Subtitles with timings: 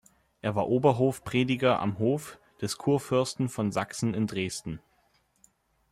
[0.41, 4.81] Er war Oberhofprediger am Hof des Kurfürsten von Sachsen in Dresden.